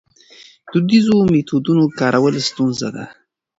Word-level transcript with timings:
د 0.03 0.03
دودیزو 0.71 1.15
میتودونو 1.31 1.83
کارول 1.99 2.35
ستونزمن 2.49 2.93
دي. 2.95 3.05